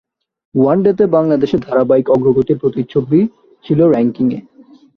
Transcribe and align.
ওয়ানডেতে 0.55 1.03
বাংলাদেশের 1.07 1.63
ধারাবাহিক 1.67 2.07
অগ্রগতির 2.09 2.61
প্রতিচ্ছবি 2.61 3.19
ছিল 3.65 3.79
র্যাঙ্কিংয়ে। 3.87 4.39